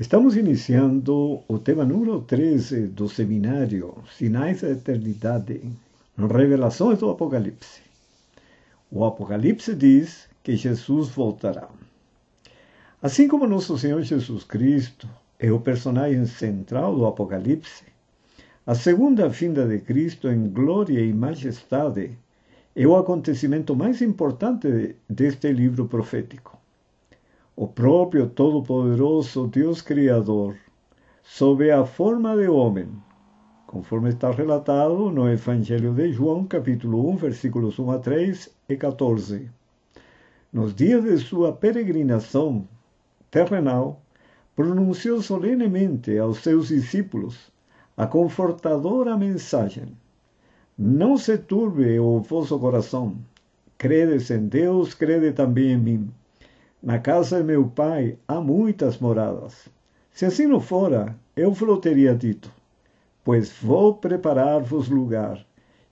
[0.00, 5.60] Estamos iniciando o tema número 13 do seminário Sinais da Eternidade,
[6.16, 7.82] Revelações do Apocalipse.
[8.90, 11.68] O Apocalipse diz que Jesus voltará.
[13.02, 15.06] Assim como nosso Senhor Jesus Cristo
[15.38, 17.84] é o personagem central do Apocalipse,
[18.66, 22.12] a segunda vinda de Cristo em glória e majestade
[22.74, 26.59] é o acontecimento mais importante deste livro profético.
[27.56, 30.56] O próprio Todo-Poderoso Deus Criador,
[31.22, 32.88] sob a forma de homem,
[33.66, 39.50] conforme está relatado no Evangelho de João, capítulo 1, versículos 1 a 3 e 14.
[40.52, 42.66] Nos dias de sua peregrinação
[43.30, 44.00] terrenal,
[44.56, 47.52] pronunciou solenemente aos seus discípulos
[47.96, 49.96] a confortadora mensagem:
[50.78, 53.18] Não se turbe o vosso coração.
[53.76, 56.10] Credes em Deus, crede também em mim.
[56.82, 59.68] Na casa de meu pai há muitas moradas.
[60.10, 62.50] Se assim não fora, eu vos teria dito,
[63.22, 65.44] pois vou preparar-vos lugar.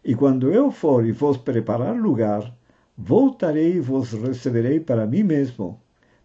[0.02, 2.50] E quando eu for e vos preparar lugar,
[2.96, 5.78] voltarei e vos receberei para mim mesmo,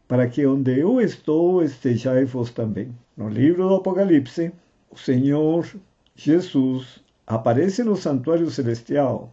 [0.07, 2.97] para que onde eu estou estejais vos também.
[3.17, 4.53] No livro do Apocalipse,
[4.89, 5.67] o Senhor
[6.15, 9.29] Jesus aparece no santuário celestial,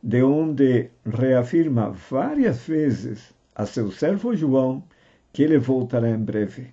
[0.00, 4.84] de onde reafirma várias vezes a seu servo João
[5.32, 6.68] que ele voltará em breve.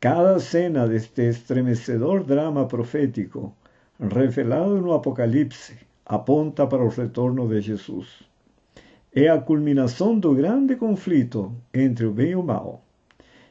[0.00, 3.54] Cada cena deste estremecedor drama profético,
[4.00, 5.76] revelado no Apocalipse,
[6.06, 8.24] aponta para o retorno de Jesus.
[9.14, 12.82] É a culminação do grande conflito entre o bem e o mal,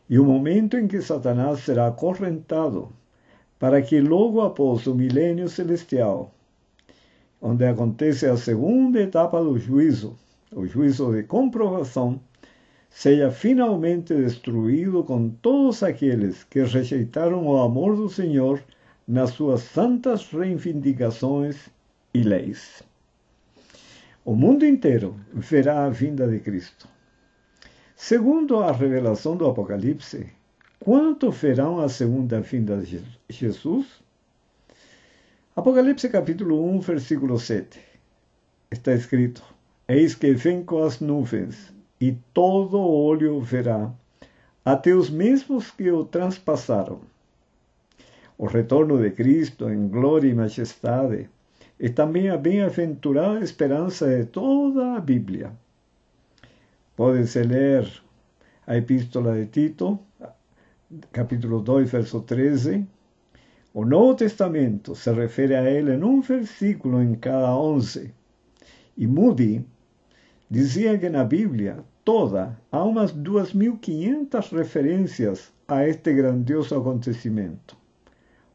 [0.10, 2.90] e o momento em que Satanás será acorrentado,
[3.60, 6.34] para que logo após o milênio celestial,
[7.40, 10.18] onde acontece a segunda etapa do juízo,
[10.52, 12.20] o juízo de comprovação,
[12.92, 18.62] seja finalmente destruído com todos aqueles que rejeitaram o amor do Senhor
[19.08, 21.70] nas suas santas reivindicações
[22.14, 22.84] e leis.
[24.24, 26.88] O mundo inteiro verá a vinda de Cristo.
[27.96, 30.30] Segundo a revelação do Apocalipse,
[30.80, 33.88] quanto verão a segunda vinda de Jesus?
[35.56, 37.80] Apocalipse capítulo 1, versículo 7.
[38.70, 39.44] Está escrito:
[39.88, 43.94] Eis que vem as nuvens e todo olho verá,
[44.66, 47.00] até os mesmos que o transpassaram.
[48.40, 51.30] O retorno de Cristo em glória e majestade
[51.80, 55.52] é também a bem-aventurada esperança de toda a Bíblia.
[56.96, 57.88] Pode-se ler
[58.66, 60.00] a Epístola de Tito,
[61.12, 62.84] capítulo 2, verso 13.
[63.76, 68.12] O Novo Testamento se refere a ele em um versículo em cada onze.
[68.98, 69.64] E Moody
[70.50, 77.78] dizia que na Bíblia toda há umas 2.500 referências a este grandioso acontecimento.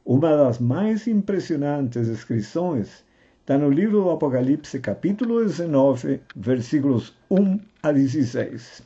[0.04, 3.04] Uma das mais impressionantes descrições
[3.40, 8.82] está no livro do Apocalipse, capítulo 19, versículos 1 a 16.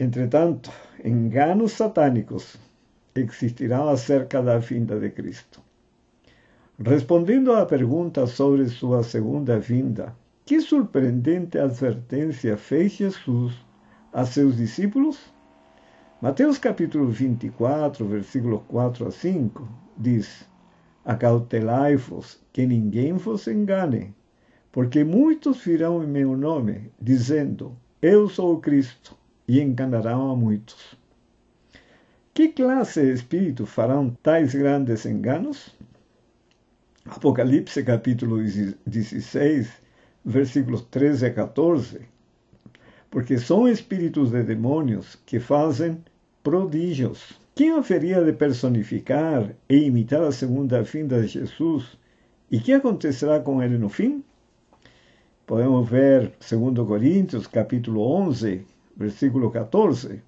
[0.00, 0.70] Entretanto,
[1.04, 2.56] enganos satânicos
[3.14, 5.60] existirão acerca da vinda de Cristo.
[6.78, 10.14] Respondendo à pergunta sobre sua segunda vinda,
[10.48, 13.52] que surpreendente advertência fez Jesus
[14.10, 15.18] a seus discípulos?
[16.22, 20.48] Mateus capítulo 24, versículo 4 a 5, diz:
[21.04, 24.14] Acautelai-vos, que ninguém vos engane,
[24.72, 29.14] porque muitos virão em meu nome, dizendo: Eu sou o Cristo,
[29.46, 30.96] e enganarão a muitos.
[32.32, 35.76] Que classe de espírito farão tais grandes enganos?
[37.04, 38.38] Apocalipse capítulo
[38.86, 39.87] 16
[40.24, 42.00] versículos 13 a 14,
[43.10, 45.98] porque são espíritos de demônios que fazem
[46.42, 47.40] prodígios.
[47.54, 51.98] Quem haveria de personificar e imitar a segunda vinda de Jesus?
[52.50, 54.22] E que acontecerá com ele no fim?
[55.46, 58.64] Podemos ver 2 Coríntios, capítulo 11,
[58.96, 60.22] versículo 14,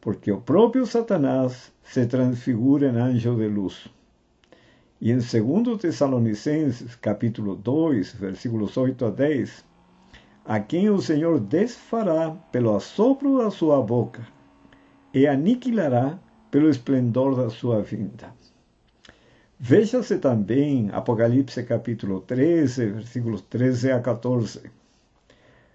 [0.00, 3.88] porque o próprio Satanás se transfigura em anjo de luz.
[4.98, 9.64] E em 2 Tessalonicenses, capítulo 2, versículos 8 a 10,
[10.42, 14.26] a quem o Senhor desfará pelo assopro da sua boca
[15.12, 16.18] e aniquilará
[16.50, 18.32] pelo esplendor da sua vinda.
[19.58, 24.70] Veja-se também Apocalipse capítulo 13, versículos 13 a 14.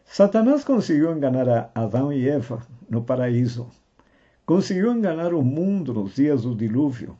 [0.04, 3.68] Satanás conseguiu enganar a Adão e Eva no paraíso.
[4.48, 7.16] Conseguiu enganar o mundo nos dias do dilúvio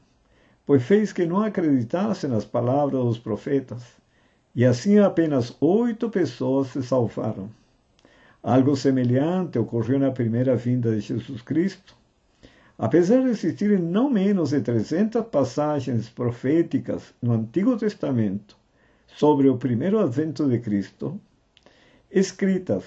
[0.72, 3.84] pois fez que não acreditassem nas palavras dos profetas,
[4.56, 7.50] e assim apenas oito pessoas se salvaram.
[8.42, 11.94] Algo semelhante ocorreu na primeira vinda de Jesus Cristo.
[12.78, 18.56] Apesar de existirem não menos de 300 passagens proféticas no Antigo Testamento
[19.18, 21.20] sobre o primeiro advento de Cristo,
[22.10, 22.86] escritas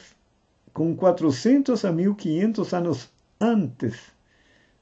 [0.73, 4.11] com 400 a 1500 anos antes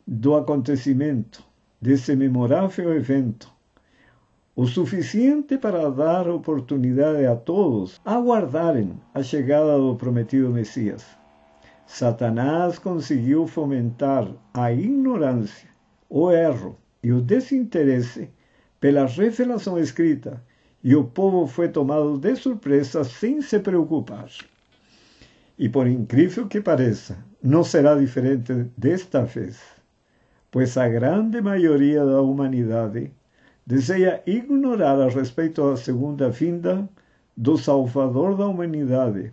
[0.07, 1.51] do acontecimento
[1.83, 3.53] desse memorável evento,
[4.55, 11.05] o suficiente para dar oportunidade a todos aguardarem a chegada do prometido Messias.
[11.85, 15.69] Satanás conseguiu fomentar a ignorância,
[16.09, 18.31] o erro e o desinteresse
[18.79, 20.41] pela revelação escrita,
[20.85, 24.29] e o povo foi tomado de surpresa sem se preocupar.
[25.59, 29.59] E por incrível que pareça, não será diferente desta vez,
[30.53, 33.11] pois a grande maioria da humanidade
[33.67, 36.87] deseja ignorar a respeito da segunda vinda
[37.35, 39.33] do Salvador da humanidade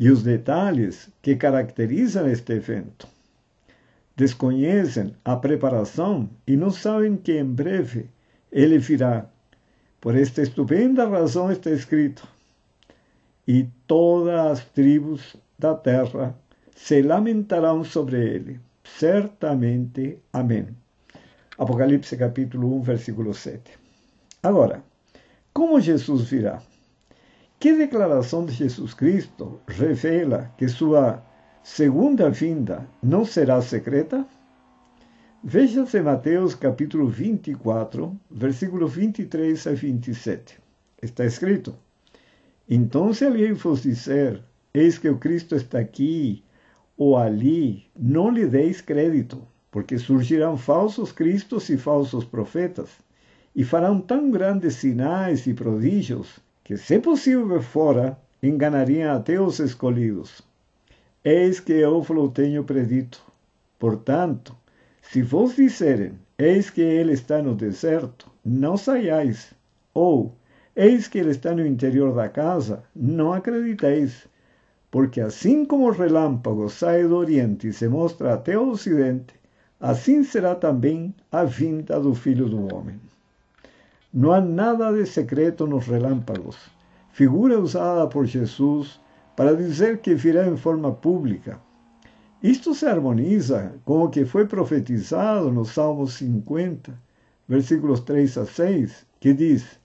[0.00, 3.06] e os detalhes que caracterizam este evento.
[4.16, 8.08] Desconhecem a preparação e não sabem que em breve
[8.50, 9.26] ele virá.
[10.00, 12.26] Por esta estupenda razão está escrito:
[13.46, 16.34] E todas as tribos da terra
[16.74, 18.67] se lamentarão sobre ele.
[18.96, 20.18] Certamente.
[20.32, 20.68] Amém.
[21.56, 23.78] Apocalipse capítulo 1, versículo 7.
[24.42, 24.82] Agora,
[25.52, 26.62] como Jesus virá?
[27.60, 31.22] Que declaração de Jesus Cristo revela que sua
[31.62, 34.24] segunda vinda não será secreta?
[35.42, 40.58] Veja-se Mateus capítulo 24, versículo 23 a 27.
[41.02, 41.76] Está escrito:
[42.68, 44.42] Então se alguém vos disser,
[44.72, 46.44] eis que o Cristo está aqui
[46.98, 49.40] ou ali, não lhe deis crédito,
[49.70, 52.90] porque surgirão falsos cristos e falsos profetas,
[53.54, 60.42] e farão tão grandes sinais e prodígios que, se possível fora, enganariam até os escolhidos.
[61.24, 63.22] Eis que eu vos tenho predito.
[63.78, 64.56] Portanto,
[65.00, 69.52] se vos disserem, eis que ele está no deserto, não saiais.
[69.94, 70.34] Ou,
[70.74, 74.26] eis que ele está no interior da casa, não acrediteis.
[74.90, 79.34] Porque assim como o relâmpago sai do oriente e se mostra até o ocidente,
[79.78, 82.98] assim será também a vinda do Filho do Homem.
[84.12, 86.56] Não há nada de secreto nos relâmpagos,
[87.12, 88.98] figura usada por Jesus
[89.36, 91.60] para dizer que virá em forma pública.
[92.42, 96.98] Isto se harmoniza com o que foi profetizado no Salmo 50,
[97.46, 99.78] versículos 3 a 6, que diz: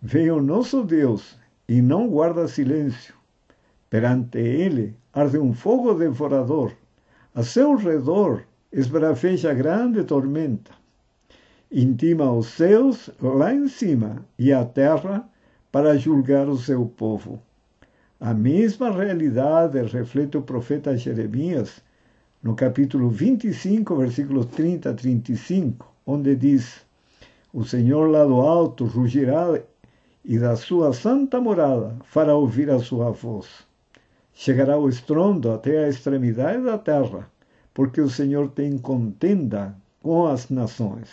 [0.00, 1.36] Vem o nosso Deus
[1.68, 3.14] e não guarda silêncio.
[3.94, 6.72] Perante ele arde um fogo devorador.
[7.32, 8.42] A seu redor
[8.72, 10.72] esbraveja grande tormenta
[11.70, 15.24] intima os céus lá em cima e a terra
[15.70, 17.40] para julgar o seu povo.
[18.18, 21.80] A mesma realidade reflete o profeta Jeremias
[22.42, 26.84] no capítulo 25, versículos 30 a 35, onde diz:
[27.52, 29.56] O Senhor lá do alto rugirá
[30.24, 33.72] e da sua santa morada fará ouvir a sua voz.
[34.36, 37.30] Chegará o estrondo até a extremidade da terra,
[37.72, 41.08] porque o Senhor tem contenda com as nações.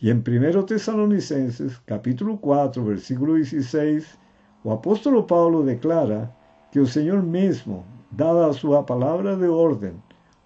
[0.00, 4.18] E em 1 Tessalonicenses, capítulo 4, versículo 16,
[4.64, 6.34] o apóstolo Paulo declara
[6.72, 9.94] que o Senhor mesmo, dada a sua palavra de ordem,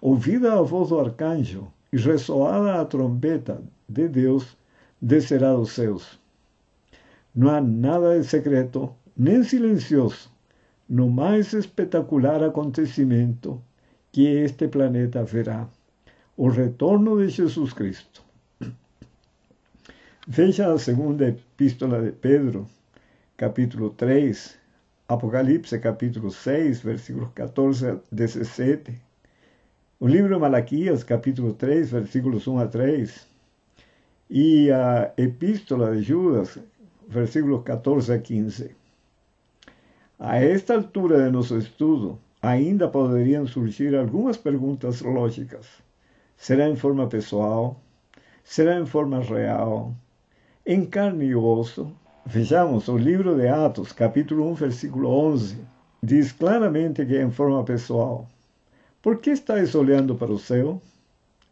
[0.01, 4.57] ouvida a voz do arcanjo e ressoada a trombeta de Deus,
[5.01, 6.19] descerá dos céus.
[7.33, 10.30] Não há nada de secreto, nem silencioso,
[10.91, 13.61] no mais espetacular acontecimento
[14.11, 15.69] que este planeta verá,
[16.35, 18.21] o retorno de Jesus Cristo.
[20.27, 22.67] Veja a segunda epístola de Pedro,
[23.37, 24.59] capítulo 3,
[25.07, 28.99] Apocalipse, capítulo 6, versículos 14 a 17.
[29.97, 33.27] O livro de Malaquias, capítulo 3, versículos 1 a 3.
[34.29, 36.59] E a epístola de Judas,
[37.07, 38.80] versículos 14 a 15.
[40.23, 45.65] A esta altura de nosso estudo, ainda poderiam surgir algumas perguntas lógicas.
[46.37, 47.81] Será em forma pessoal?
[48.43, 49.95] Será em forma real?
[50.63, 51.91] em carne e osso.
[52.23, 55.57] Vejamos o livro de Atos, capítulo 1, versículo 11.
[56.03, 58.29] Diz claramente que é em forma pessoal.
[59.01, 60.79] Por que estáis olhando para o céu?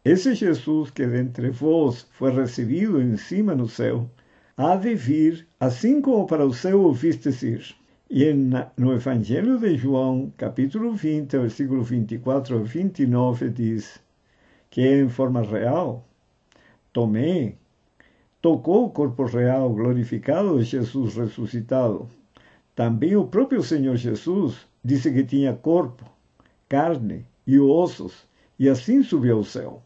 [0.04, 4.08] Esse Jesus que dentre vós foi recebido em cima no céu,
[4.56, 7.79] há de vir, assim como para o céu ouvistes ir.
[8.12, 8.32] E
[8.76, 14.00] no Evangelho de João, capítulo 20, versículo 24 a 29, diz
[14.68, 16.04] que é em forma real.
[16.92, 17.54] Tomé,
[18.42, 22.08] tocou o corpo real glorificado de Jesus ressuscitado.
[22.74, 26.04] Também o próprio Senhor Jesus disse que tinha corpo,
[26.68, 28.26] carne e ossos,
[28.58, 29.80] e assim subiu ao céu.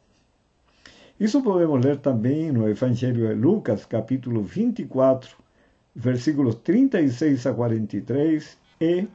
[1.21, 5.44] Isso podemos ler também no Evangelho de Lucas, capítulo 24,
[5.95, 9.07] versículos 36 a 43 e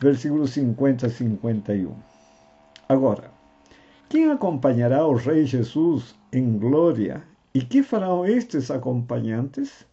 [0.00, 1.94] versículos 50 a 51.
[2.88, 3.30] Agora,
[4.08, 7.22] quem acompanhará o Rei Jesus em glória
[7.54, 9.86] e que farão estes acompanhantes?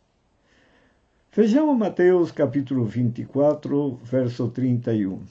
[1.34, 5.22] Vejamos Mateus capítulo 24, verso 31.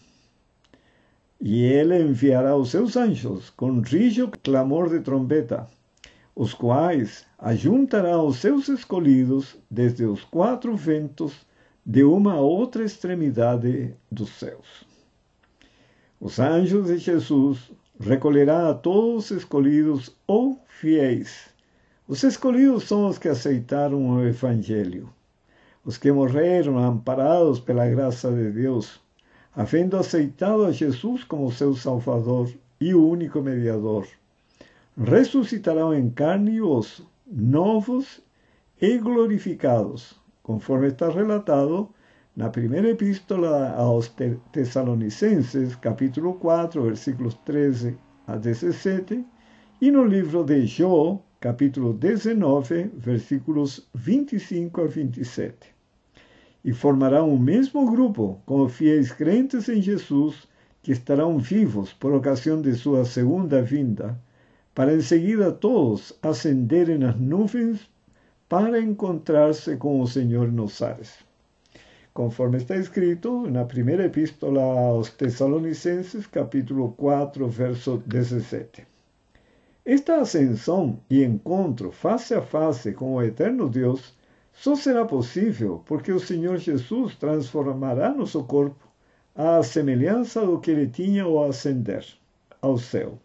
[1.40, 5.66] E ele enviará os seus anjos com rijo clamor de trombeta
[6.34, 11.34] os quais ajuntarão os seus escolhidos desde os quatro ventos
[11.84, 14.84] de uma outra extremidade dos céus.
[16.20, 21.49] Os anjos de Jesus recolherá a todos os escolhidos ou fiéis.
[22.06, 25.12] Os escolhidos são os que aceitaram o Evangelho,
[25.84, 29.00] os que morreram amparados pela graça de Deus,
[29.54, 34.06] havendo aceitado a Jesus como seu Salvador e único mediador
[34.97, 38.20] ressuscitarão em carne e osso, novos
[38.80, 41.88] e glorificados, conforme está relatado
[42.37, 44.12] na primeira epístola aos
[44.52, 49.25] Tessalonicenses, capítulo 4, versículos 13 a 17,
[49.80, 55.75] e no livro de Jó, capítulo 19, versículos 25 a 27.
[56.64, 60.49] E formarão o mesmo grupo com fiéis crentes em Jesus,
[60.82, 64.18] que estarão vivos por ocasião de sua segunda vinda,
[64.74, 67.90] para em seguida todos ascenderem as nuvens
[68.48, 70.80] para encontrar-se com o Senhor nos.
[72.12, 78.86] Conforme está escrito na primeira epístola aos Tessalonicenses, capítulo 4, verso 17.
[79.84, 84.14] Esta ascensão e encontro face a face com o eterno Deus
[84.52, 88.88] só será possível porque o Senhor Jesus transformará nosso corpo
[89.34, 92.04] à semelhança do que ele tinha ao ascender
[92.60, 93.18] ao céu.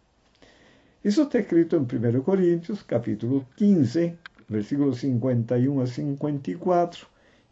[1.05, 4.17] Isso está escrito em 1 Coríntios, capítulo 15,
[4.49, 7.05] versículos 51 a 54,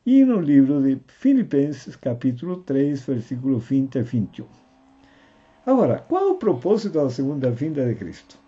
[0.03, 4.47] e no livro de Filipenses, capítulo 3, versículo 20 a 21.
[5.67, 8.39] Agora, qual é o propósito da segunda vinda de Cristo?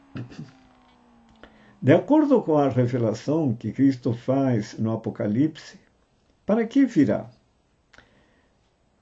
[1.79, 5.77] De acordo com a revelação que Cristo faz no Apocalipse,
[6.47, 7.29] para que virá?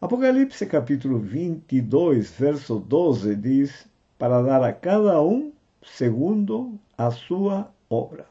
[0.02, 3.88] Apocalipse capítulo 22, verso 12 diz:
[4.20, 5.53] Para dar a cada um
[5.86, 8.26] segundo a sua obra.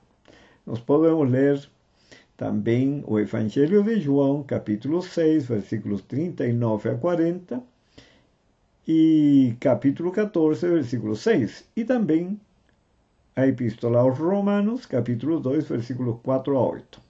[0.66, 1.68] Nós podemos ler
[2.36, 7.62] também o Evangelho de João, capítulo 6, versículos 39 a 40,
[8.86, 12.40] e capítulo 14, versículo 6, e também
[13.36, 17.00] a Epístola aos Romanos, capítulo 2, versículos 4 a 8.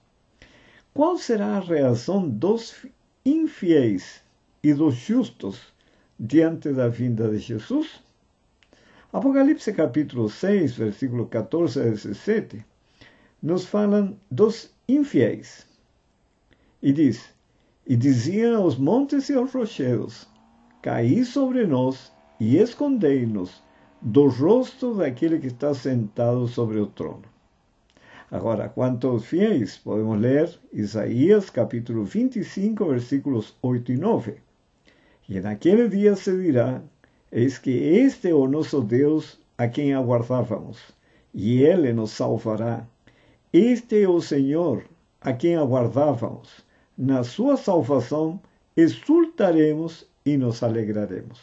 [0.93, 2.85] Qual será a reação dos
[3.25, 4.21] infiéis
[4.61, 5.73] e dos justos
[6.19, 8.02] diante da vinda de Jesus?
[9.13, 12.65] Apocalipse capítulo 6, versículo 14 a 17,
[13.43, 15.67] nos falam dos infiéis.
[16.81, 17.31] E diz:
[17.85, 20.27] E diziam aos montes e aos rochedos:
[20.81, 23.61] Caí sobre nós e escondei-nos
[24.01, 27.25] do rosto daquele que está sentado sobre o trono.
[28.31, 34.37] Agora, quanto aos fiéis, podemos ler Isaías capítulo 25, versículos 8 e 9.
[35.29, 36.81] E naquele dia se dirá:
[37.35, 40.77] Eis que este é o nosso Deus a quem aguardávamos,
[41.33, 42.85] e ele nos salvará.
[43.51, 44.83] Este é o Senhor
[45.19, 46.63] a quem aguardávamos.
[46.95, 48.39] Na sua salvação
[48.77, 51.41] exultaremos e nos alegraremos.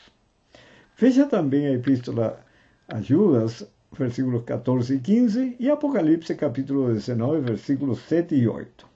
[0.96, 2.38] Veja também a epístola
[2.86, 8.86] a Judas, versículos 14 e 15, e Apocalipse, capítulo 19, versículos 7 e 8.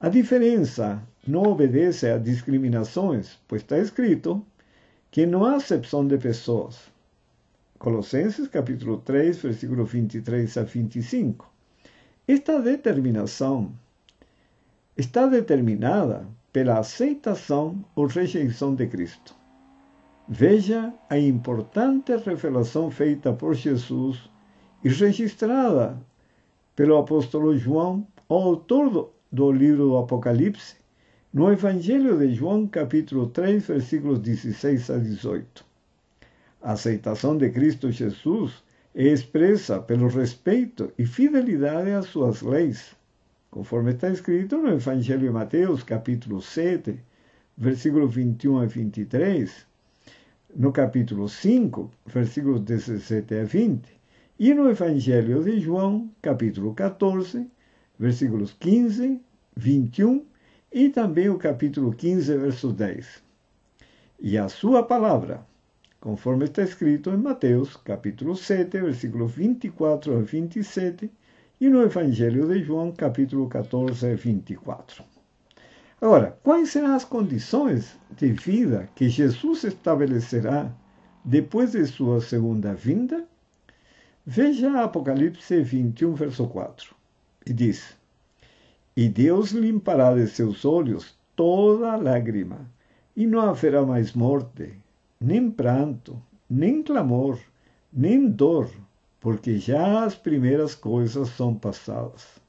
[0.00, 4.44] A diferença não obedece a discriminações, pois está escrito
[5.14, 6.90] que não há acepção de pessoas.
[7.78, 11.48] Colossenses capítulo 3, versículo 23 a 25.
[12.26, 13.72] Esta determinação
[14.96, 19.36] está determinada pela aceitação ou rejeição de Cristo.
[20.28, 24.28] Veja a importante revelação feita por Jesus
[24.82, 25.96] e registrada
[26.74, 30.74] pelo apóstolo João, autor do, do livro do Apocalipse,
[31.34, 35.66] no Evangelho de João, capítulo 3, versículos 16 a 18.
[36.62, 38.62] A aceitação de Cristo Jesus
[38.94, 42.94] é expressa pelo respeito e fidelidade às suas leis,
[43.50, 47.00] conforme está escrito no Evangelho de Mateus, capítulo 7,
[47.58, 49.66] versículo 21 a 23,
[50.54, 53.82] no capítulo 5, versículos 17 a 20,
[54.38, 57.44] e no Evangelho de João, capítulo 14,
[57.98, 59.20] versículos 15,
[59.56, 60.24] 21
[60.74, 63.22] e também o capítulo 15, verso 10.
[64.18, 65.46] E a sua palavra,
[66.00, 71.08] conforme está escrito em Mateus, capítulo 7, versículos 24 a 27,
[71.60, 75.04] e no Evangelho de João, capítulo 14 a 24.
[76.00, 80.74] Agora, quais serão as condições de vida que Jesus estabelecerá
[81.24, 83.24] depois de sua segunda vinda?
[84.26, 86.96] Veja Apocalipse 21, verso 4,
[87.46, 87.96] e diz:
[88.96, 92.70] E Deus limpará de seus olhos toda lágrima,
[93.16, 94.72] e não haverá mais morte,
[95.20, 97.38] nem pranto, nem clamor,
[97.92, 98.70] nem dor,
[99.20, 102.40] porque já as primeiras coisas são passadas.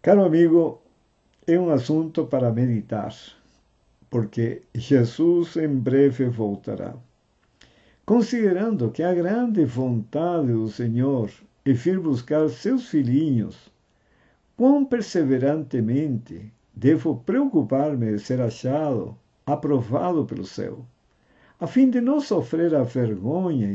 [0.00, 0.80] Caro amigo,
[1.46, 3.14] é um assunto para meditar,
[4.08, 6.94] porque Jesus em breve voltará.
[8.06, 11.30] Considerando que a grande vontade do Senhor
[11.64, 13.70] é vir buscar seus filhinhos,
[14.58, 20.84] quão perseverantemente devo preocupar-me de ser achado, aprovado pelo céu,
[21.60, 23.70] a fim de não sofrer a vergonha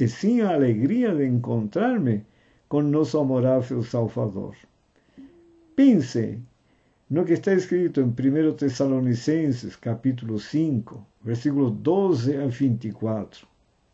[0.00, 2.24] e sim a alegria de encontrar-me
[2.66, 4.56] com nosso amorável Salvador.
[5.76, 6.40] Pense
[7.10, 13.46] no que está escrito em 1 Tessalonicenses, capítulo 5, versículo 12 a 24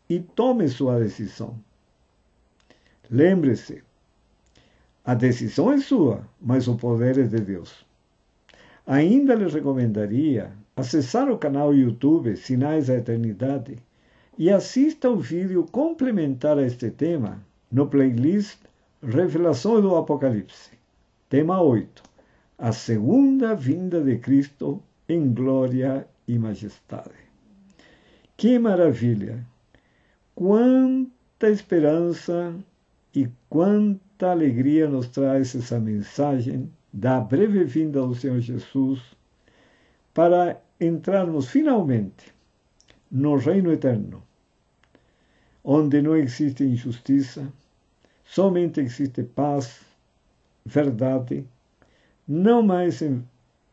[0.09, 1.59] e tome sua decisão.
[3.11, 3.83] Lembre-se,
[5.09, 7.83] a decisão é sua, mas o poder é de Deus.
[8.85, 13.79] Ainda lhe recomendaria acessar o canal YouTube Sinais da Eternidade
[14.37, 18.59] e assista o vídeo complementar a este tema no playlist
[19.01, 20.77] Revelações do Apocalipse.
[21.27, 22.03] Tema 8.
[22.59, 27.17] A segunda vinda de Cristo em glória e majestade.
[28.37, 29.43] Que maravilha!
[30.35, 32.53] Quanta esperança
[33.19, 39.01] e quanta alegria nos traz essa mensagem da breve vinda do Senhor Jesus
[40.13, 42.33] para entrarmos finalmente
[43.11, 44.23] no reino eterno,
[45.63, 47.51] onde não existe injustiça,
[48.23, 49.81] somente existe paz,
[50.65, 51.45] verdade,
[52.27, 53.01] não mais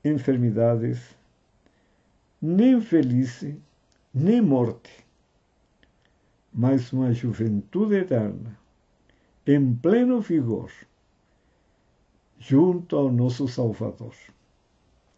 [0.04, 0.98] enfermidades,
[2.42, 3.60] nem velhice,
[4.12, 5.06] nem morte
[6.56, 8.58] mas uma juventude eterna,
[9.46, 10.72] em pleno vigor,
[12.38, 14.14] junto ao nosso Salvador.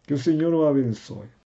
[0.02, 1.28] Que o Senhor o abençoe.